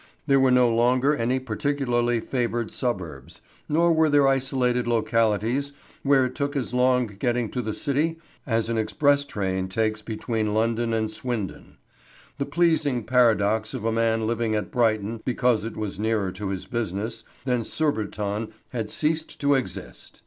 [0.25, 6.33] There were no longer any particularly favoured suburbs, nor were there isolated localities where it
[6.33, 8.17] took as long getting to the City
[8.47, 11.77] as an express train takes between London and Swindon.
[12.39, 16.65] The pleasing paradox of a man living at Brighton because it was nearer to his
[16.65, 20.19] business than Surbiton had ceased to exist.